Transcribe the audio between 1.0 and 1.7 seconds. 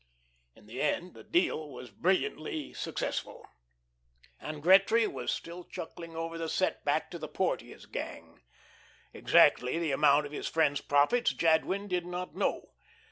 the "deal"